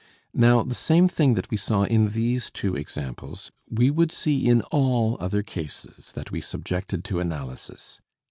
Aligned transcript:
Now, 0.33 0.63
the 0.63 0.73
same 0.73 1.07
thing 1.07 1.35
that 1.35 1.51
we 1.51 1.57
saw 1.57 1.83
in 1.83 2.07
these 2.09 2.49
two 2.49 2.75
examples 2.75 3.51
we 3.69 3.91
would 3.91 4.11
see 4.11 4.47
in 4.47 4.63
all 4.71 5.15
other 5.19 5.43
cases 5.43 6.13
that 6.13 6.31
we 6.31 6.41
subjected 6.41 7.03
to 7.03 7.19
analysis. 7.19 8.01